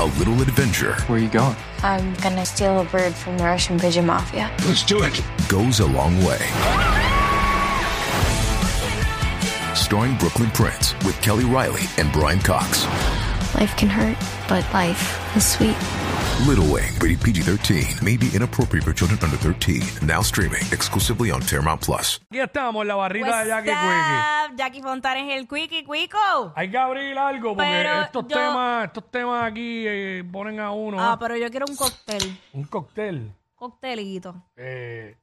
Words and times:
A 0.00 0.06
little 0.18 0.40
adventure 0.40 0.94
Where 1.08 1.18
are 1.18 1.22
you 1.22 1.28
going? 1.28 1.54
I'm 1.82 2.14
gonna 2.14 2.46
steal 2.46 2.80
a 2.80 2.84
bird 2.84 3.14
from 3.14 3.36
the 3.36 3.44
Russian 3.44 3.78
pigeon 3.78 4.06
mafia. 4.06 4.50
Let's 4.64 4.82
do 4.82 5.02
it. 5.02 5.20
goes 5.46 5.80
a 5.80 5.86
long 5.86 6.16
way. 6.24 6.38
Starring 9.74 10.16
Brooklyn 10.16 10.50
Prince 10.52 10.94
with 11.04 11.20
Kelly 11.20 11.44
Riley 11.44 11.82
and 11.98 12.10
Brian 12.12 12.38
Cox. 12.38 12.86
Life 13.54 13.76
can 13.76 13.90
hurt, 13.90 14.16
but 14.48 14.64
life 14.72 15.36
is 15.36 15.44
sweet. 15.44 15.76
Little 16.46 16.66
Wing, 16.72 16.90
rated 17.00 17.20
PG 17.22 17.42
13, 17.42 17.84
may 18.02 18.16
be 18.16 18.28
inappropriate 18.34 18.84
for 18.84 18.92
children 18.92 19.18
under 19.22 19.36
13. 19.36 19.82
Now 20.06 20.22
streaming 20.22 20.62
exclusively 20.72 21.30
on 21.30 21.40
Paramount 21.42 21.80
Plus. 21.84 22.20
Aquí 22.30 22.40
estamos, 22.40 22.84
la 22.86 22.94
barrita 22.96 23.28
What's 23.28 23.44
de 23.44 23.48
Jackie 23.50 23.70
Quickie. 23.70 24.52
up? 24.52 24.56
Jackie 24.56 24.82
Fontanes 24.82 25.30
el 25.36 25.46
Quickie 25.46 25.84
Quico. 25.84 26.52
Hay 26.56 26.70
que 26.70 26.78
abrir 26.78 27.16
algo 27.18 27.54
porque 27.54 27.70
Pero 27.70 28.00
estos 28.02 28.24
yo- 28.28 28.36
temas, 28.36 28.86
estos 28.86 29.10
temas 29.10 29.50
aquí 29.50 29.84
eh, 29.86 30.24
ponen 30.32 30.58
a 30.60 30.72
uno 30.72 30.96
Ah, 31.00 31.16
pero 31.20 31.36
yo 31.36 31.50
quiero 31.50 31.66
un 31.68 31.76
cóctel. 31.76 32.38
un 32.52 32.64
cóctel. 32.64 33.32
Coctelito. 33.54 34.42
Eh, 34.56 35.16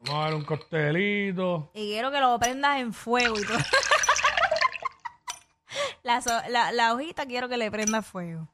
vamos 0.00 0.22
a 0.22 0.24
ver 0.26 0.34
un 0.34 0.44
coctelito. 0.44 1.70
Y 1.72 1.92
quiero 1.92 2.10
que 2.10 2.20
lo 2.20 2.38
prendas 2.38 2.78
en 2.80 2.92
fuego 2.92 3.38
y 3.38 3.44
todo. 3.44 3.58
la, 6.02 6.20
so- 6.20 6.42
la, 6.50 6.72
la 6.72 6.92
hojita 6.94 7.24
quiero 7.26 7.48
que 7.48 7.56
le 7.56 7.70
prenda 7.70 8.02
fuego. 8.02 8.48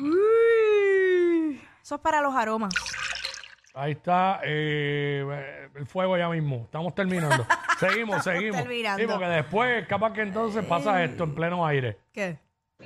Uy. 0.00 1.60
Eso 1.82 1.94
es 1.96 2.00
para 2.00 2.20
los 2.20 2.34
aromas. 2.34 2.72
Ahí 3.74 3.92
está 3.92 4.40
eh, 4.44 5.68
el 5.74 5.86
fuego 5.86 6.16
ya 6.16 6.28
mismo. 6.28 6.62
Estamos 6.64 6.94
terminando. 6.94 7.46
seguimos, 7.78 8.22
seguimos. 8.24 8.58
terminando. 8.60 9.00
Sí, 9.00 9.06
porque 9.08 9.26
después 9.26 9.86
capaz 9.86 10.12
que 10.12 10.22
entonces 10.22 10.64
pasa 10.64 11.02
esto 11.04 11.24
en 11.24 11.34
pleno 11.34 11.64
aire. 11.66 11.98
¿Qué? 12.12 12.38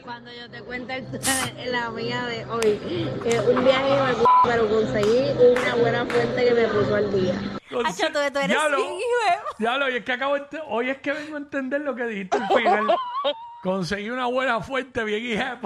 Cuando 0.02 0.30
yo 0.32 0.50
te 0.50 0.60
cuento 0.62 0.92
el- 0.92 1.06
la 1.72 1.88
mía 1.90 2.24
de 2.26 2.44
hoy, 2.46 2.80
que 3.22 3.38
un 3.40 3.64
viaje 3.64 3.86
iba 3.94 4.08
al 4.08 4.16
c- 4.16 4.22
pero 4.44 4.68
conseguí 4.68 5.30
una 5.52 5.74
buena 5.76 6.04
fuente 6.06 6.44
que 6.44 6.50
me 6.54 6.64
puso 6.68 6.94
al 6.96 7.12
día. 7.12 7.34
Hacho, 7.84 8.12
tú, 8.12 8.18
eres 8.18 8.50
hijo. 8.56 8.76
Diablo, 9.58 9.88
y 9.90 9.96
es 9.96 10.04
que 10.04 10.12
acabo 10.12 10.34
de 10.34 10.46
hoy 10.68 10.90
es 10.90 10.98
que 10.98 11.12
vengo 11.12 11.36
a 11.36 11.38
entender 11.38 11.80
lo 11.80 11.94
que 11.94 12.04
dijiste 12.06 12.36
al 12.36 12.48
final. 12.48 12.86
Conseguí 13.62 14.10
una 14.10 14.26
buena 14.26 14.60
fuente 14.60 15.02
bien 15.04 15.24
hija. 15.24 15.60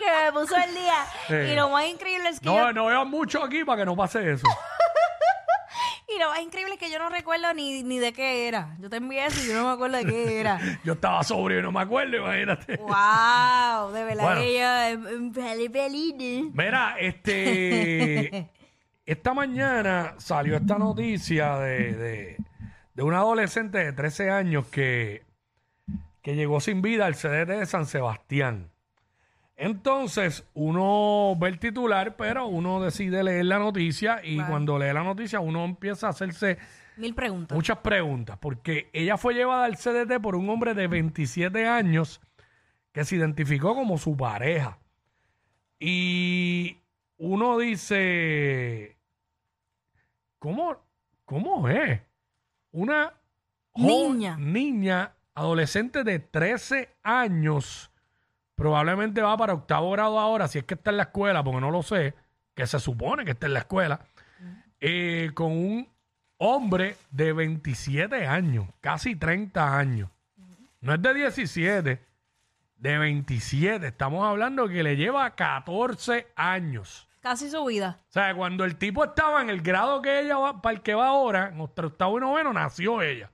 Que 0.00 0.06
me 0.24 0.32
puso 0.32 0.56
el 0.56 0.74
día. 0.74 1.04
Sí. 1.28 1.34
Y 1.52 1.54
lo 1.54 1.68
más 1.68 1.86
increíble 1.86 2.30
es 2.30 2.40
que 2.40 2.46
No, 2.46 2.56
yo, 2.56 2.72
no 2.72 2.86
veo 2.86 3.04
mucho 3.04 3.42
aquí 3.44 3.64
para 3.64 3.82
que 3.82 3.84
no 3.86 3.94
pase 3.94 4.32
eso. 4.32 4.46
y 6.08 6.18
lo 6.18 6.30
más 6.30 6.40
increíble 6.40 6.74
es 6.74 6.80
que 6.80 6.90
yo 6.90 6.98
no 6.98 7.08
recuerdo 7.10 7.52
ni, 7.54 7.82
ni 7.82 7.98
de 7.98 8.12
qué 8.12 8.48
era. 8.48 8.76
Yo 8.78 8.88
te 8.88 8.96
envié 8.96 9.26
eso 9.26 9.44
y 9.44 9.48
yo 9.48 9.54
no 9.54 9.66
me 9.66 9.72
acuerdo 9.74 9.98
de 9.98 10.06
qué 10.06 10.40
era. 10.40 10.58
Yo 10.84 10.94
estaba 10.94 11.22
sobrio 11.22 11.58
y 11.58 11.62
no 11.62 11.70
me 11.72 11.80
acuerdo, 11.82 12.16
imagínate. 12.16 12.76
wow, 12.78 13.92
de 13.92 14.04
verdad 14.04 14.24
Bueno. 14.24 14.40
que 14.40 14.54
yo 14.54 14.82
em, 14.82 15.32
em. 15.36 16.52
Mira, 16.54 16.96
este. 16.98 18.48
Esta 19.06 19.34
mañana 19.34 20.14
salió 20.18 20.56
esta 20.56 20.78
noticia 20.78 21.56
de, 21.58 21.94
de, 21.94 22.36
de 22.94 23.02
un 23.02 23.12
adolescente 23.12 23.78
de 23.78 23.92
13 23.92 24.30
años 24.30 24.66
que, 24.66 25.24
que 26.22 26.36
llegó 26.36 26.60
sin 26.60 26.80
vida 26.80 27.06
al 27.06 27.16
CDT 27.16 27.48
de 27.48 27.66
San 27.66 27.86
Sebastián. 27.86 28.70
Entonces, 29.62 30.48
uno 30.54 31.36
ve 31.38 31.48
el 31.50 31.58
titular, 31.58 32.16
pero 32.16 32.46
uno 32.46 32.80
decide 32.80 33.22
leer 33.22 33.44
la 33.44 33.58
noticia 33.58 34.20
y 34.24 34.38
cuando 34.40 34.78
lee 34.78 34.92
la 34.94 35.04
noticia 35.04 35.38
uno 35.40 35.66
empieza 35.66 36.06
a 36.06 36.10
hacerse 36.10 36.56
Mil 36.96 37.14
preguntas. 37.14 37.54
muchas 37.54 37.76
preguntas, 37.78 38.38
porque 38.40 38.88
ella 38.94 39.18
fue 39.18 39.34
llevada 39.34 39.66
al 39.66 39.76
CDT 39.76 40.18
por 40.22 40.34
un 40.34 40.48
hombre 40.48 40.72
de 40.72 40.86
27 40.86 41.68
años 41.68 42.22
que 42.92 43.04
se 43.04 43.16
identificó 43.16 43.74
como 43.74 43.98
su 43.98 44.16
pareja. 44.16 44.78
Y 45.78 46.78
uno 47.18 47.58
dice, 47.58 48.96
¿cómo, 50.38 50.76
cómo 51.26 51.68
es? 51.68 52.00
Una 52.72 53.12
jo- 53.72 53.82
Niña. 53.86 54.36
niña 54.38 55.12
adolescente 55.34 56.02
de 56.02 56.18
13 56.18 56.88
años, 57.02 57.89
probablemente 58.60 59.22
va 59.22 59.38
para 59.38 59.54
octavo 59.54 59.90
grado 59.92 60.20
ahora, 60.20 60.46
si 60.46 60.58
es 60.58 60.64
que 60.64 60.74
está 60.74 60.90
en 60.90 60.98
la 60.98 61.04
escuela, 61.04 61.42
porque 61.42 61.62
no 61.62 61.70
lo 61.70 61.82
sé, 61.82 62.12
que 62.54 62.66
se 62.66 62.78
supone 62.78 63.24
que 63.24 63.30
está 63.30 63.46
en 63.46 63.54
la 63.54 63.60
escuela, 63.60 64.00
eh, 64.78 65.30
con 65.32 65.52
un 65.52 65.88
hombre 66.36 66.98
de 67.10 67.32
27 67.32 68.26
años, 68.26 68.66
casi 68.82 69.16
30 69.16 69.78
años. 69.78 70.10
No 70.82 70.92
es 70.92 71.00
de 71.00 71.14
17, 71.14 72.04
de 72.76 72.98
27. 72.98 73.86
Estamos 73.86 74.26
hablando 74.26 74.68
que 74.68 74.82
le 74.82 74.94
lleva 74.94 75.34
14 75.34 76.26
años. 76.36 77.08
Casi 77.20 77.48
su 77.48 77.64
vida. 77.64 78.00
O 78.10 78.12
sea, 78.12 78.34
cuando 78.34 78.66
el 78.66 78.76
tipo 78.76 79.04
estaba 79.04 79.40
en 79.40 79.48
el 79.48 79.62
grado 79.62 80.02
que 80.02 80.20
ella 80.20 80.36
va, 80.36 80.60
para 80.60 80.76
el 80.76 80.82
que 80.82 80.92
va 80.92 81.06
ahora, 81.06 81.48
en 81.48 81.56
nuestro 81.56 81.86
octavo 81.86 82.18
y 82.18 82.20
noveno, 82.20 82.52
nació 82.52 83.00
ella. 83.00 83.30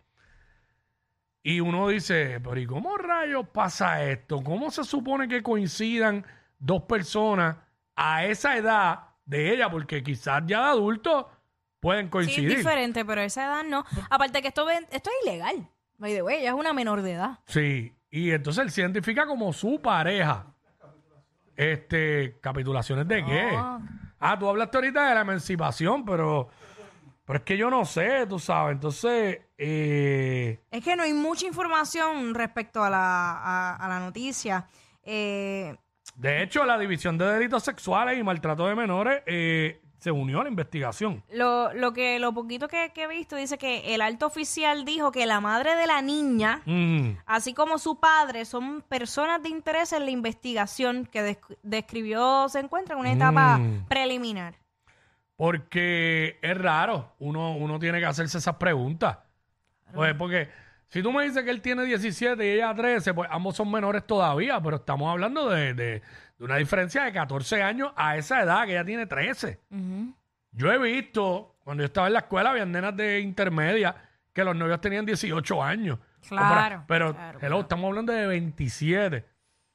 Y 1.49 1.61
uno 1.61 1.87
dice, 1.87 2.41
pero 2.43 2.59
¿y 2.59 2.67
cómo 2.67 2.99
rayos 2.99 3.47
pasa 3.51 4.03
esto? 4.03 4.43
¿Cómo 4.43 4.69
se 4.73 4.83
supone 4.83 5.29
que 5.29 5.45
coincidan 5.45 6.27
dos 6.59 6.83
personas 6.83 7.57
a 7.95 8.25
esa 8.25 8.57
edad 8.57 9.01
de 9.25 9.53
ella? 9.55 9.71
Porque 9.71 10.03
quizás 10.03 10.43
ya 10.47 10.63
de 10.65 10.71
adultos 10.71 11.27
pueden 11.79 12.07
Sí, 12.07 12.11
coincidir. 12.11 12.51
es 12.51 12.57
diferente, 12.59 13.05
pero 13.05 13.21
a 13.21 13.25
esa 13.25 13.45
edad 13.45 13.63
no. 13.65 13.85
Aparte 14.11 14.43
que 14.43 14.49
esto, 14.49 14.69
esto 14.69 15.09
es 15.11 15.25
ilegal. 15.29 15.69
By 15.99 16.15
the 16.15 16.23
way, 16.23 16.39
ella 16.41 16.49
es 16.49 16.55
una 16.57 16.73
menor 16.73 17.03
de 17.03 17.13
edad. 17.13 17.39
Sí, 17.47 17.93
y 18.11 18.33
entonces 18.33 18.65
él 18.65 18.71
se 18.73 18.81
identifica 18.81 19.25
como 19.25 19.53
su 19.53 19.81
pareja. 19.81 20.47
Este, 21.55 22.39
capitulaciones 22.41 23.07
de 23.07 23.25
qué? 23.25 23.57
Ah, 24.19 24.37
tú 24.37 24.49
hablaste 24.49 24.79
ahorita 24.79 25.09
de 25.11 25.15
la 25.15 25.21
emancipación, 25.21 26.05
pero, 26.05 26.49
pero 27.27 27.39
es 27.41 27.45
que 27.45 27.57
yo 27.59 27.69
no 27.69 27.85
sé, 27.85 28.27
tú 28.27 28.39
sabes. 28.39 28.73
Entonces, 28.75 29.41
eh, 29.59 30.61
Es 30.71 30.83
que 30.83 30.97
no 30.97 31.03
hay 31.03 31.13
mucha 31.13 31.47
información 31.47 32.35
respecto 32.35 32.83
a 32.83 32.89
la, 32.89 33.33
a, 33.33 33.77
a 33.77 33.89
la 33.89 34.01
noticia. 34.01 34.67
Eh, 35.03 35.77
de 36.15 36.43
hecho, 36.43 36.65
la 36.65 36.79
División 36.79 37.19
de 37.19 37.27
Delitos 37.27 37.63
Sexuales 37.65 38.19
y 38.19 38.23
Maltrato 38.23 38.67
de 38.67 38.75
Menores 38.75 39.23
eh, 39.27 39.81
se 39.99 40.11
unió 40.11 40.41
a 40.41 40.45
la 40.45 40.49
investigación. 40.51 41.23
lo, 41.33 41.73
lo 41.75 41.93
que 41.93 42.19
lo 42.19 42.33
poquito 42.33 42.69
que, 42.69 42.91
que 42.95 43.03
he 43.05 43.09
visto 43.09 43.35
dice 43.37 43.59
que 43.59 43.95
el 43.95 44.01
alto 44.01 44.27
oficial 44.27 44.85
dijo 44.85 45.11
que 45.11 45.27
la 45.27 45.41
madre 45.41 45.75
de 45.75 45.87
la 45.87 46.01
niña, 46.03 46.63
Mm, 46.65 47.17
así 47.27 47.55
como 47.55 47.79
su 47.79 47.99
padre, 47.99 48.45
son 48.45 48.83
personas 48.83 49.43
de 49.43 49.49
interés 49.49 49.93
en 49.93 50.05
la 50.05 50.11
investigación 50.11 51.07
que 51.11 51.23
desc- 51.39 51.59
describió 51.63 52.49
se 52.49 52.61
encuentra 52.61 52.95
en 52.95 53.01
una 53.01 53.13
etapa 53.13 53.59
Mm. 53.59 53.87
preliminar. 53.89 54.55
Porque 55.37 56.39
es 56.43 56.59
raro, 56.59 57.13
uno, 57.19 57.53
uno 57.57 57.79
tiene 57.79 57.99
que 58.01 58.07
hacerse 58.07 58.39
esas 58.39 58.57
preguntas. 58.57 59.19
Pues 59.95 60.15
porque 60.15 60.49
si 60.89 61.03
tú 61.03 61.13
me 61.13 61.25
dices 61.25 61.45
que 61.45 61.51
él 61.51 61.61
tiene 61.61 61.85
17 61.85 62.45
y 62.45 62.51
ella 62.51 62.75
13, 62.75 63.15
pues 63.15 63.29
ambos 63.31 63.55
son 63.57 63.71
menores 63.71 64.07
todavía, 64.07 64.61
pero 64.61 64.77
estamos 64.77 65.11
hablando 65.11 65.49
de, 65.51 65.75
de- 65.75 66.03
de 66.39 66.45
una 66.45 66.57
diferencia 66.57 67.05
de 67.05 67.13
14 67.13 67.63
años 67.63 67.93
a 67.97 68.17
esa 68.19 68.43
edad 68.43 68.67
que 68.67 68.73
ella 68.73 68.85
tiene 68.85 69.07
13. 69.07 69.59
Yo 70.53 70.73
he 70.73 70.79
visto, 70.79 71.57
cuando 71.65 71.83
yo 71.83 71.87
estaba 71.87 72.07
en 72.09 72.13
la 72.15 72.19
escuela, 72.21 72.51
había 72.51 72.67
nenas 72.67 72.95
de 72.97 73.21
intermedia 73.21 73.95
que 74.35 74.45
los 74.45 74.55
novios 74.57 74.81
tenían 74.81 75.07
18 75.07 75.63
años. 75.63 75.99
Claro, 76.29 76.85
Pero, 76.89 77.15
claro, 77.15 77.39
hello, 77.41 77.61
estamos 77.61 77.89
hablando 77.89 78.13
de 78.13 78.27
27. 78.27 79.25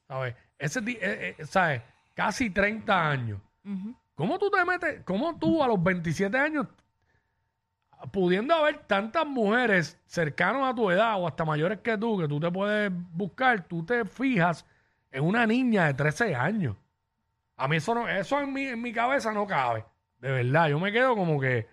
¿Sabes? 0.08 0.36
Ese, 0.60 0.80
eh, 0.82 1.36
eh, 1.40 1.46
¿sabes? 1.46 1.82
Casi 2.14 2.50
30 2.52 3.10
años. 3.10 3.40
¿Cómo 4.22 4.38
tú 4.38 4.52
te 4.52 4.64
metes, 4.64 5.02
cómo 5.04 5.36
tú 5.40 5.64
a 5.64 5.68
los 5.68 5.82
27 5.82 6.38
años, 6.38 6.68
pudiendo 8.12 8.54
haber 8.54 8.78
tantas 8.86 9.26
mujeres 9.26 10.00
cercanas 10.06 10.72
a 10.72 10.76
tu 10.76 10.92
edad 10.92 11.20
o 11.20 11.28
hasta 11.28 11.44
mayores 11.44 11.80
que 11.80 11.98
tú, 11.98 12.20
que 12.20 12.28
tú 12.28 12.40
te 12.40 12.52
puedes 12.52 12.92
buscar, 13.14 13.68
tú 13.68 13.84
te 13.84 14.06
fijas 14.06 14.64
en 15.10 15.24
una 15.24 15.48
niña 15.48 15.88
de 15.88 15.96
13 15.96 16.36
años? 16.36 16.76
A 17.58 17.68
mí 17.68 17.78
eso 17.78 17.96
no, 17.96 18.08
eso 18.08 18.40
en 18.40 18.54
mi, 18.54 18.66
en 18.68 18.80
mi 18.80 18.94
cabeza 18.94 19.32
no 19.32 19.48
cabe. 19.48 19.86
De 20.20 20.30
verdad, 20.32 20.70
yo 20.70 20.80
me 20.80 20.92
quedo 20.92 21.16
como 21.16 21.40
que 21.40 21.68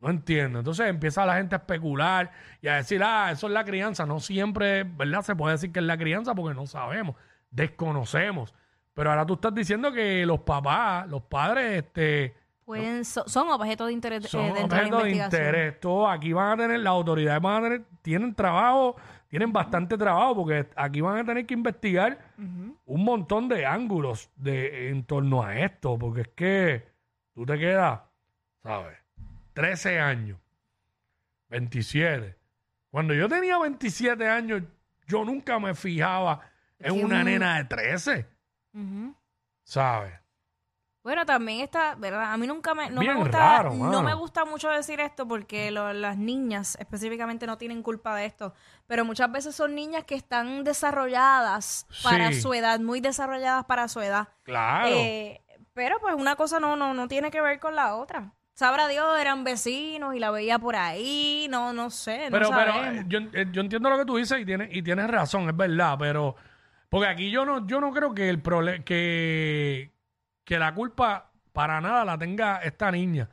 no 0.00 0.10
entiendo. 0.10 0.58
Entonces 0.58 0.88
empieza 0.88 1.24
la 1.24 1.36
gente 1.36 1.54
a 1.54 1.58
especular 1.58 2.32
y 2.60 2.66
a 2.66 2.78
decir, 2.78 3.00
ah, 3.04 3.30
eso 3.30 3.46
es 3.46 3.52
la 3.52 3.64
crianza. 3.64 4.06
No 4.06 4.18
siempre, 4.18 4.82
¿verdad? 4.82 5.22
Se 5.22 5.36
puede 5.36 5.52
decir 5.52 5.70
que 5.70 5.78
es 5.78 5.86
la 5.86 5.96
crianza 5.96 6.34
porque 6.34 6.56
no 6.56 6.66
sabemos. 6.66 7.14
desconocemos. 7.52 8.52
Pero 8.94 9.10
ahora 9.10 9.24
tú 9.26 9.34
estás 9.34 9.54
diciendo 9.54 9.90
que 9.92 10.24
los 10.26 10.40
papás, 10.40 11.08
los 11.08 11.22
padres, 11.22 11.84
este, 11.84 12.34
Pueden, 12.64 13.04
so- 13.04 13.26
son 13.26 13.48
objeto 13.50 13.86
de 13.86 13.92
interés 13.92 14.24
eh, 14.24 14.28
son 14.28 14.52
dentro 14.54 14.62
de 14.62 14.68
la 14.68 14.76
objetos 14.76 15.02
de 15.04 15.10
investigación. 15.10 15.48
interés. 15.48 16.10
Aquí 16.10 16.32
van 16.32 16.50
a 16.52 16.56
tener, 16.62 16.80
las 16.80 16.90
autoridades 16.90 17.42
van 17.42 17.56
a 17.56 17.68
tener, 17.68 17.82
tienen 18.02 18.34
trabajo, 18.34 18.96
tienen 19.28 19.52
bastante 19.52 19.96
trabajo, 19.98 20.36
porque 20.36 20.68
aquí 20.76 21.00
van 21.00 21.18
a 21.18 21.24
tener 21.24 21.44
que 21.46 21.54
investigar 21.54 22.18
un 22.36 23.04
montón 23.04 23.48
de 23.48 23.64
ángulos 23.66 24.30
de, 24.36 24.90
en 24.90 25.02
torno 25.04 25.42
a 25.42 25.58
esto, 25.58 25.98
porque 25.98 26.20
es 26.22 26.28
que 26.28 26.88
tú 27.34 27.44
te 27.46 27.58
quedas, 27.58 28.00
¿sabes? 28.62 28.96
13 29.54 29.98
años, 30.00 30.38
27. 31.48 32.36
Cuando 32.90 33.14
yo 33.14 33.28
tenía 33.28 33.58
27 33.58 34.28
años, 34.28 34.62
yo 35.06 35.24
nunca 35.24 35.58
me 35.58 35.74
fijaba 35.74 36.40
en 36.78 37.04
una 37.04 37.18
un- 37.20 37.24
nena 37.24 37.56
de 37.58 37.64
13, 37.64 38.26
¿sabes? 39.64 40.14
Bueno, 41.04 41.26
también 41.26 41.62
está, 41.62 41.96
¿verdad? 41.96 42.32
A 42.32 42.36
mí 42.36 42.46
nunca 42.46 42.74
me, 42.74 42.88
no 42.88 43.00
Bien 43.00 43.14
me 43.14 43.20
gusta, 43.22 43.38
raro, 43.38 43.74
no 43.74 44.02
me 44.04 44.14
gusta 44.14 44.44
mucho 44.44 44.68
decir 44.70 45.00
esto 45.00 45.26
porque 45.26 45.72
lo- 45.72 45.92
las 45.92 46.16
niñas 46.16 46.76
específicamente 46.78 47.44
no 47.44 47.58
tienen 47.58 47.82
culpa 47.82 48.14
de 48.14 48.26
esto, 48.26 48.54
pero 48.86 49.04
muchas 49.04 49.30
veces 49.32 49.56
son 49.56 49.74
niñas 49.74 50.04
que 50.04 50.14
están 50.14 50.62
desarrolladas 50.62 51.88
para 52.04 52.28
Sí. 52.32 52.40
su 52.40 52.54
edad, 52.54 52.78
muy 52.78 53.00
desarrolladas 53.00 53.64
para 53.64 53.88
su 53.88 54.00
edad. 54.00 54.28
Claro. 54.44 54.86
Eh, 54.90 55.42
pero 55.74 55.98
pues 56.00 56.14
una 56.14 56.36
cosa 56.36 56.60
no, 56.60 56.76
no, 56.76 56.94
no 56.94 57.08
tiene 57.08 57.32
que 57.32 57.40
ver 57.40 57.58
con 57.58 57.74
la 57.74 57.96
otra. 57.96 58.32
Sabrá 58.54 58.86
Dios, 58.86 59.18
eran 59.18 59.42
vecinos 59.42 60.14
y 60.14 60.20
la 60.20 60.30
veía 60.30 60.58
por 60.60 60.76
ahí, 60.76 61.48
no, 61.50 61.72
no 61.72 61.90
sé, 61.90 62.26
no 62.26 62.30
pero, 62.38 62.50
pero 62.50 62.72
sabemos. 62.74 63.00
eh, 63.00 63.04
yo, 63.08 63.18
eh, 63.32 63.46
yo 63.50 63.60
entiendo 63.62 63.90
lo 63.90 63.98
que 63.98 64.04
tú 64.04 64.18
dices 64.18 64.38
y 64.38 64.44
tienes, 64.44 64.68
y 64.72 64.82
tienes 64.82 65.10
razón, 65.10 65.48
es 65.48 65.56
verdad, 65.56 65.96
pero 65.98 66.36
porque 66.92 67.08
aquí 67.08 67.30
yo 67.30 67.46
no, 67.46 67.66
yo 67.66 67.80
no 67.80 67.90
creo 67.90 68.14
que 68.14 68.28
el 68.28 68.42
problema 68.42 68.84
que, 68.84 69.90
que 70.44 70.58
la 70.58 70.74
culpa 70.74 71.32
para 71.50 71.80
nada 71.80 72.04
la 72.04 72.18
tenga 72.18 72.58
esta 72.58 72.90
niña. 72.90 73.30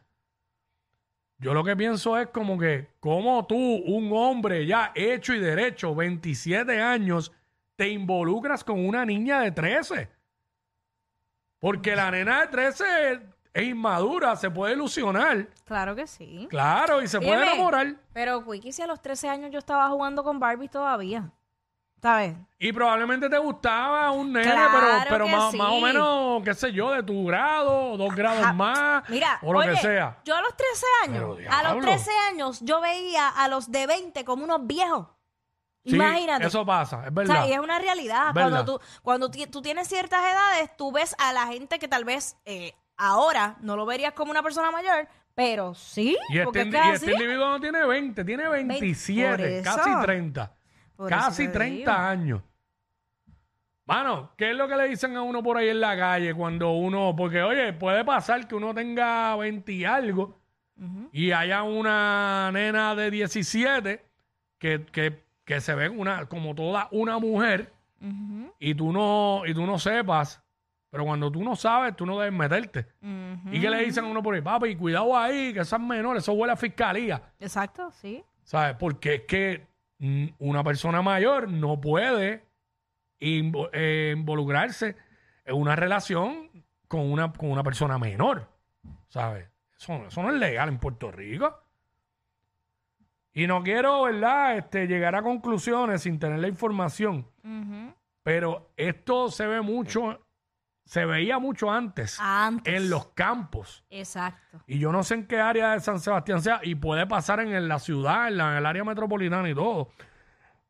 Yo 1.40 1.54
lo 1.54 1.62
que 1.66 1.76
pienso 1.76 2.18
es 2.18 2.28
como 2.28 2.58
que, 2.58 2.88
como 3.02 3.46
tú, 3.48 3.58
un 3.58 4.12
hombre 4.14 4.66
ya 4.66 4.94
hecho 4.96 5.34
y 5.34 5.40
derecho, 5.40 5.94
27 5.94 6.82
años, 6.82 7.34
te 7.76 7.90
involucras 7.90 8.64
con 8.64 8.80
una 8.80 9.04
niña 9.04 9.42
de 9.42 9.52
13. 9.52 10.10
Porque 11.60 11.98
la 11.98 12.12
nena 12.12 12.40
de 12.40 12.48
13 12.48 12.84
es 13.54 13.64
inmadura, 13.64 14.38
se 14.38 14.50
puede 14.50 14.74
ilusionar. 14.74 15.50
Claro 15.66 15.98
que 15.98 16.08
sí. 16.08 16.48
Claro, 16.50 17.02
y 17.02 17.10
se 17.10 17.20
puede 17.20 17.44
enamorar. 17.44 17.98
Pero, 18.14 18.42
Quickie, 18.46 18.72
si 18.72 18.84
a 18.84 18.88
los 18.88 19.02
13 19.02 19.28
años 19.28 19.52
yo 19.52 19.60
estaba 19.60 19.90
jugando 19.90 20.24
con 20.24 20.40
Barbie 20.40 20.70
todavía, 20.70 21.34
¿sabes? 22.02 22.36
Y 22.58 22.74
probablemente 22.74 23.30
te 23.30 23.38
gustaba 23.38 24.12
un 24.12 24.34
nene, 24.34 24.52
Claro 24.52 24.70
pero, 24.80 24.88
pero 25.10 25.26
que 25.26 25.32
más, 25.32 25.52
sí. 25.52 25.58
más 25.58 25.70
o 25.72 25.80
menos, 25.80 26.44
qué 26.44 26.54
sé 26.54 26.74
yo, 26.74 26.92
de 26.92 27.04
tu 27.04 27.26
grado, 27.26 27.96
dos 27.98 28.14
grados 28.16 28.54
más, 28.54 29.08
Mira, 29.10 29.40
o 29.42 29.54
lo 29.54 29.60
oye, 29.60 29.70
que 29.72 29.78
sea. 29.78 30.18
yo 30.26 30.36
a 30.36 30.42
los 30.42 30.56
13 30.58 30.86
años, 31.06 31.14
Pero, 31.38 31.52
a 31.52 31.64
los 31.64 31.72
diablo. 31.74 31.82
13 31.82 32.12
años, 32.30 32.60
yo 32.62 32.82
veía 32.82 33.30
a 33.30 33.48
los 33.48 33.72
de 33.72 33.88
20 33.88 34.26
como 34.26 34.44
unos 34.44 34.68
viejos. 34.68 35.08
Sí, 35.86 35.96
Imagínate. 35.96 36.46
Eso 36.48 36.66
pasa, 36.66 37.04
es 37.06 37.12
O 37.12 37.14
verdad. 37.14 37.36
sea, 37.36 37.48
y 37.48 37.54
es 37.54 37.60
una 37.60 37.80
realidad. 37.80 38.34
Verdad. 38.34 38.52
Cuando, 38.52 38.66
tú, 38.66 38.86
cuando 39.02 39.32
ti- 39.32 39.48
tú 39.48 39.62
tienes 39.62 39.88
ciertas 39.88 40.20
edades, 40.22 40.76
tú 40.76 40.92
ves 40.92 41.16
a 41.18 41.32
la 41.32 41.48
gente 41.48 41.80
que 41.80 41.88
tal 41.88 42.04
vez 42.04 42.36
eh, 42.44 42.74
ahora 42.98 43.56
no 43.62 43.78
lo 43.78 43.86
verías 43.86 44.12
como 44.12 44.32
una 44.32 44.44
persona 44.44 44.70
mayor, 44.72 45.08
pero 45.34 45.74
sí. 45.74 46.18
y 46.30 46.40
porque 46.42 46.64
este, 46.64 46.78
es 46.78 46.82
que 46.84 46.88
y 46.88 46.92
es 46.92 46.96
este 46.96 47.06
así. 47.06 47.14
individuo 47.24 47.48
no 47.48 47.60
tiene 47.62 47.86
20, 47.86 48.26
tiene 48.26 48.44
por 48.44 48.52
27, 48.52 49.60
eso. 49.60 49.76
casi 49.78 49.90
30. 50.04 50.52
Por 51.00 51.14
eso 51.14 51.18
casi 51.22 51.46
te 51.48 51.54
30 51.54 51.76
digo. 51.78 51.92
años. 51.92 52.42
Mano, 53.86 54.32
¿qué 54.36 54.52
es 54.52 54.56
lo 54.58 54.68
que 54.68 54.76
le 54.76 54.90
dicen 54.90 55.16
a 55.16 55.22
uno 55.22 55.42
por 55.42 55.56
ahí 55.58 55.70
en 55.70 55.80
la 55.80 55.98
calle 55.98 56.34
cuando 56.34 56.72
uno, 56.74 57.16
porque 57.18 57.42
oye, 57.42 57.72
puede 57.72 58.04
pasar 58.04 58.46
que 58.50 58.56
uno 58.56 58.74
tenga 58.74 59.34
20 59.38 59.72
y 59.72 59.86
algo 59.86 60.38
y 61.14 61.32
haya 61.32 61.64
una 61.64 62.52
nena 62.52 62.96
de 62.96 63.12
17 63.12 64.06
que, 64.58 64.86
que, 64.92 65.24
que 65.46 65.62
se 65.62 65.74
ve 65.74 65.88
una, 65.88 66.26
como 66.28 66.54
toda 66.54 66.90
una 66.92 67.18
mujer 67.18 67.72
Ujú, 68.02 68.54
y 68.60 68.76
tú 68.76 68.92
no, 68.92 69.44
y 69.46 69.54
tú 69.54 69.66
no 69.66 69.80
sepas, 69.80 70.42
pero 70.90 71.06
cuando 71.06 71.32
tú 71.32 71.42
no 71.44 71.56
sabes, 71.56 71.96
tú 71.96 72.06
no 72.06 72.20
debes 72.20 72.38
meterte. 72.38 72.88
ujú. 73.02 73.50
¿Y 73.54 73.62
qué 73.62 73.70
le 73.70 73.86
dicen 73.86 74.04
a 74.04 74.08
uno 74.08 74.22
por 74.22 74.36
ahí? 74.36 74.42
Papi, 74.42 74.76
cuidado 74.76 75.18
ahí, 75.18 75.54
que 75.54 75.62
esas 75.62 75.80
menores, 75.80 76.24
eso 76.24 76.34
huele 76.34 76.52
a 76.54 76.58
fiscalía. 76.58 77.22
Exacto, 77.40 77.90
sí. 77.92 78.22
¿Sabes? 78.44 78.76
Porque 78.78 79.16
es 79.16 79.22
que 79.24 79.68
una 80.00 80.64
persona 80.64 81.02
mayor 81.02 81.50
no 81.50 81.80
puede 81.82 82.44
invo- 83.20 83.70
eh, 83.74 84.14
involucrarse 84.16 84.96
en 85.46 85.56
una 85.56 85.76
relación 85.76 86.50
con 86.88 87.12
una, 87.12 87.32
con 87.34 87.52
una 87.52 87.64
persona 87.64 87.98
menor. 87.98 88.48
¿Sabes? 89.10 89.50
Eso, 89.78 90.06
eso 90.08 90.24
no 90.24 90.32
es 90.32 90.40
legal 90.40 90.70
en 90.70 90.78
Puerto 90.80 91.12
Rico. 91.12 91.64
Y 93.34 93.46
no 93.48 93.64
quiero, 93.64 94.04
¿verdad?, 94.04 94.58
este, 94.58 94.88
llegar 94.88 95.16
a 95.16 95.22
conclusiones 95.22 96.02
sin 96.02 96.20
tener 96.20 96.40
la 96.40 96.48
información. 96.48 97.28
Ujú. 97.44 97.94
Pero 98.24 98.72
esto 98.76 99.30
se 99.30 99.48
ve 99.48 99.62
mucho, 99.62 100.20
se 100.90 101.06
veía 101.06 101.38
mucho 101.38 101.70
antes 101.72 102.18
Antes. 102.20 102.74
en 102.74 102.90
los 102.90 103.10
campos. 103.10 103.86
Exacto. 103.92 104.60
Y 104.66 104.80
yo 104.80 104.92
no 104.92 105.04
sé 105.04 105.14
en 105.14 105.28
qué 105.28 105.40
área 105.40 105.74
de 105.74 105.82
San 105.82 106.00
Sebastián 106.00 106.42
sea, 106.42 106.62
y 106.64 106.74
puede 106.74 107.06
pasar 107.06 107.40
en, 107.42 107.68
la 107.68 107.78
ciudad, 107.78 108.28
en, 108.28 108.38
la- 108.38 108.54
en 108.54 108.58
el 108.58 108.66
área 108.66 108.84
metropolitana 108.84 109.48
y 109.48 109.54
todo. 109.54 109.92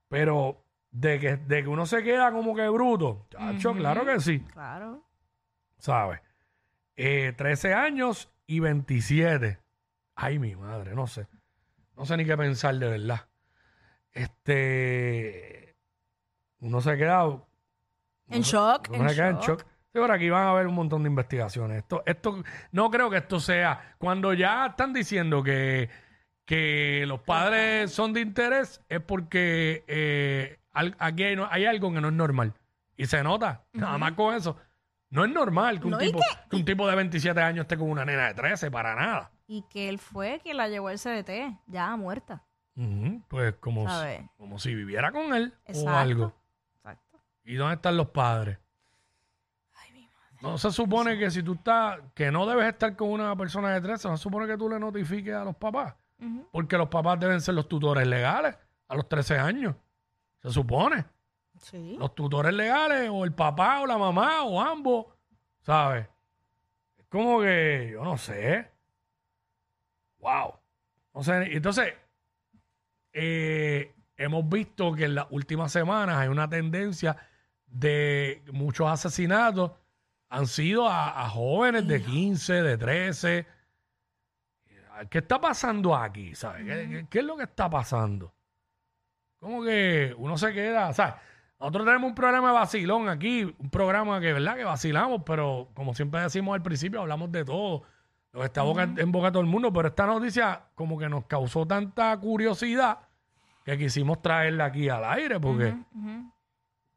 Pero 0.10 0.62
de 0.92 1.20
que, 1.22 1.38
de 1.38 1.64
que 1.64 1.70
uno 1.70 1.86
se 1.86 2.04
queda 2.04 2.34
como 2.34 2.54
que 2.54 2.68
bruto, 2.68 3.28
chacho, 3.30 3.74
claro 3.74 4.06
que 4.06 4.20
sí, 4.20 4.42
Claro. 4.42 5.06
¿sabes? 5.78 6.20
Eh, 6.98 7.34
13 7.38 7.74
años 7.74 8.30
y 8.46 8.60
27. 8.60 9.58
Ay, 10.16 10.38
mi 10.38 10.54
madre, 10.58 10.96
no 10.96 11.08
sé. 11.08 11.28
No 11.96 12.06
sé 12.06 12.18
ni 12.18 12.26
qué 12.26 12.36
pensar 12.36 12.76
de 12.76 12.90
verdad. 12.90 13.22
Este. 14.12 15.76
Uno 16.60 16.82
se 16.82 16.98
queda. 16.98 17.24
En 17.24 18.38
uno 18.40 18.42
shock, 18.44 18.90
Uno 18.90 19.04
en 19.04 19.10
se 19.10 19.16
queda 19.16 19.30
en 19.30 19.38
shock. 19.40 19.66
Sí, 19.92 19.98
por 20.00 20.12
aquí 20.12 20.30
van 20.30 20.44
a 20.44 20.50
haber 20.52 20.68
un 20.68 20.76
montón 20.76 21.04
de 21.04 21.10
investigaciones. 21.10 21.80
Esto, 21.80 22.04
esto, 22.06 22.44
no 22.72 22.92
creo 22.92 23.10
que 23.10 23.18
esto 23.18 23.40
sea. 23.40 23.96
Cuando 23.98 24.34
ya 24.34 24.68
están 24.68 24.94
diciendo 24.94 25.42
que, 25.42 25.90
que 26.46 27.06
los 27.08 27.22
padres 27.22 27.92
son 27.92 28.14
de 28.14 28.22
interés, 28.22 28.84
es 28.88 29.02
porque 29.02 29.84
eh, 29.88 30.60
al- 30.74 30.96
aquí 31.00 31.24
hay, 31.24 31.36
no- 31.36 31.48
hay 31.50 31.66
algo 31.66 31.92
que 31.92 32.02
no 32.02 32.10
es 32.10 32.14
normal. 32.14 32.54
Y 32.98 33.08
se 33.08 33.24
nota. 33.24 33.64
Nada 33.74 33.98
más 33.98 34.12
con 34.12 34.36
eso. 34.36 34.58
No 35.10 35.26
es 35.26 35.32
normal 35.32 35.80
que 35.80 35.86
un, 35.86 35.92
No, 35.92 36.02
y 36.02 36.08
tipo, 36.08 36.20
que 36.52 36.56
un 36.56 36.66
tipo 36.66 36.88
de 36.88 36.96
27 36.96 37.42
años 37.42 37.64
esté 37.64 37.76
con 37.78 37.90
una 37.90 38.06
nena 38.06 38.28
de 38.28 38.36
13, 38.36 38.70
para 38.70 38.94
nada. 38.94 39.32
Y 39.48 39.64
que 39.72 39.90
él 39.90 39.98
fue 39.98 40.40
quien 40.44 40.58
la 40.58 40.68
llevó 40.68 40.90
al 40.90 41.00
CDT, 41.00 41.58
ya 41.66 41.96
muerta. 41.96 42.44
Ujú, 42.76 43.24
Pues 43.28 43.56
como, 43.56 43.90
si- 43.90 44.30
como 44.38 44.60
si 44.60 44.76
viviera 44.76 45.12
con 45.12 45.34
él 45.34 45.54
o 45.66 45.70
Exacto. 45.72 45.98
algo. 45.98 46.36
Exacto. 46.76 47.20
¿Y 47.44 47.56
dónde 47.56 47.74
están 47.76 47.98
los 47.98 48.10
padres? 48.10 48.60
No 50.42 50.58
se 50.58 50.72
supone 50.72 51.18
que 51.18 51.30
si 51.32 51.44
tú 51.44 51.54
estás, 51.54 52.00
que 52.14 52.32
no 52.32 52.46
debes 52.46 52.68
estar 52.68 52.96
con 52.96 53.10
una 53.10 53.36
persona 53.36 53.74
de 53.74 53.82
13, 53.82 54.08
no 54.08 54.18
se 54.18 54.24
supone 54.24 54.48
que 54.48 54.58
tú 54.58 54.70
le 54.70 54.80
notifiques 54.80 55.34
a 55.34 55.44
los 55.44 55.56
papás. 55.56 55.96
Porque 56.52 56.78
los 56.78 56.90
papás 56.90 57.20
deben 57.20 57.40
ser 57.40 57.56
los 57.56 57.70
tutores 57.70 58.06
legales 58.06 58.56
a 58.88 58.96
los 58.96 59.08
13 59.08 59.38
años. 59.38 59.76
Se 60.42 60.50
supone. 60.50 61.06
Sí. 61.60 61.96
Los 61.98 62.14
tutores 62.14 62.54
legales, 62.54 63.10
o 63.12 63.24
el 63.24 63.34
papá, 63.34 63.82
o 63.82 63.86
la 63.86 63.98
mamá, 63.98 64.44
o 64.44 64.62
ambos. 64.62 65.06
¿Sabes? 65.62 66.08
Es 66.98 67.06
como 67.08 67.42
que, 67.42 67.92
yo 67.94 68.04
no 68.04 68.18
sé. 68.18 68.70
Wow. 70.20 70.56
No 71.14 71.24
sé. 71.24 71.56
Entonces, 71.56 71.94
eh, 73.14 73.96
hemos 74.18 74.48
visto 74.50 74.94
que 74.94 75.06
en 75.06 75.16
las 75.16 75.28
últimas 75.32 75.72
semanas 75.72 76.18
hay 76.18 76.28
una 76.28 76.50
tendencia 76.50 77.16
de 77.66 78.44
muchos 78.52 78.90
asesinatos 78.90 79.72
han 80.30 80.48
sido 80.48 80.88
a, 80.88 81.24
a 81.26 81.30
jóvenes 81.30 81.88
de 81.88 82.02
15, 82.04 82.54
de 82.62 82.78
13. 82.78 83.48
¿Qué 85.10 85.18
está 85.20 85.40
pasando 85.40 85.96
aquí? 85.96 86.36
¿Sabes? 86.36 86.66
¿Qué, 86.66 86.88
qué- 86.90 87.08
qué 87.10 87.20
es 87.20 87.26
lo 87.26 87.38
que 87.38 87.44
está 87.44 87.70
pasando? 87.70 88.34
Como 89.40 89.64
que 89.64 90.14
uno 90.18 90.38
se 90.38 90.54
queda, 90.54 90.94
¿sabes? 90.94 91.16
Nosotros 91.60 91.86
tenemos 91.86 92.10
un 92.10 92.16
programa 92.16 92.50
de 92.50 92.54
vacilón 92.54 93.10
aquí, 93.10 93.44
un 93.58 93.70
programa 93.70 94.20
que, 94.20 94.34
¿verdad? 94.34 94.56
Que 94.58 94.64
vacilamos, 94.66 95.22
pero 95.26 95.70
como 95.74 95.94
siempre 95.94 96.22
decimos 96.22 96.54
al 96.56 96.62
principio, 96.62 97.02
hablamos 97.02 97.32
de 97.32 97.46
todo. 97.46 97.84
Lo 98.32 98.42
que 98.42 98.46
está 98.46 98.62
boca- 98.62 98.84
en 98.96 99.12
boca 99.12 99.28
de 99.28 99.32
todo 99.32 99.42
el 99.42 99.48
mundo, 99.48 99.72
pero 99.74 99.88
esta 99.88 100.06
noticia 100.06 100.62
como 100.76 100.98
que 101.00 101.10
nos 101.10 101.26
causó 101.26 101.66
tanta 101.66 102.16
curiosidad 102.18 103.00
que 103.66 103.78
quisimos 103.78 104.22
traerla 104.22 104.66
aquí 104.66 104.88
al 104.90 105.04
aire 105.06 105.40
porque 105.40 105.74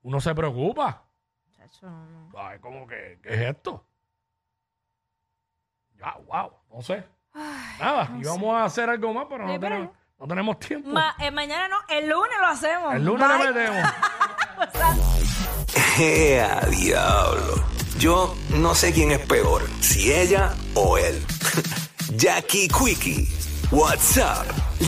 uno 0.02 0.20
se 0.20 0.34
preocupa. 0.34 1.04
Chacho, 1.72 1.86
no, 1.86 2.06
no. 2.30 2.38
Ay, 2.38 2.58
¿cómo 2.60 2.86
que 2.86 3.18
qué 3.22 3.34
es 3.34 3.40
esto? 3.56 3.84
Ya, 5.98 6.16
wow, 6.26 6.52
no 6.72 6.82
sé. 6.82 7.04
Nada, 7.80 8.10
íbamos 8.20 8.54
a 8.54 8.64
hacer 8.64 8.90
algo 8.90 9.12
más, 9.14 9.26
pero 9.28 9.46
no, 9.46 9.58
pero- 9.58 9.60
tenemos, 9.74 9.96
no 10.18 10.26
tenemos 10.26 10.58
tiempo. 10.58 10.90
Ma- 10.90 11.14
eh, 11.18 11.30
mañana 11.30 11.68
no, 11.68 11.76
el 11.88 12.08
lunes 12.08 12.36
lo 12.40 12.46
hacemos. 12.46 12.94
El 12.94 13.04
lunes 13.04 13.26
le 13.28 13.36
Bye. 13.38 13.52
metemos. 13.52 13.92
¡Ea, 15.98 16.60
diablo! 16.70 17.64
Yo 17.98 18.34
no 18.50 18.74
sé 18.74 18.92
quién 18.92 19.12
es 19.12 19.20
peor, 19.26 19.62
si 19.80 20.12
ella 20.12 20.54
o 20.74 20.98
él. 20.98 21.24
Jackie 22.16 22.68
Quickie, 22.68 23.28
WhatsApp 23.70 24.46